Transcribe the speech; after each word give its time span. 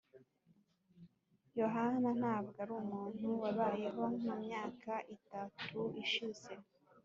]yohana 1.59 2.09
ntabwo 2.19 2.57
ari 2.63 2.73
umuntu 2.83 3.27
wabayeho 3.41 4.03
mu 4.23 4.33
myaka 4.43 4.93
itatu 5.15 5.79
ishize. 6.03 6.49